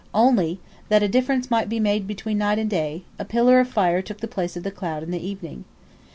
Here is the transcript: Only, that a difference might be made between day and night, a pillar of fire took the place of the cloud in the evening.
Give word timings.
Only, 0.15 0.59
that 0.89 1.03
a 1.03 1.07
difference 1.07 1.51
might 1.51 1.69
be 1.69 1.79
made 1.79 2.07
between 2.07 2.39
day 2.39 2.59
and 2.59 2.71
night, 2.71 3.03
a 3.19 3.23
pillar 3.25 3.59
of 3.59 3.67
fire 3.69 4.01
took 4.01 4.17
the 4.17 4.27
place 4.27 4.57
of 4.57 4.63
the 4.63 4.71
cloud 4.71 5.03
in 5.03 5.11
the 5.11 5.23
evening. 5.23 5.63